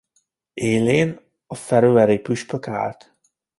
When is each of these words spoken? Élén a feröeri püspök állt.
Élén 0.53 1.19
a 1.47 1.55
feröeri 1.55 2.17
püspök 2.19 2.67
állt. 2.67 3.17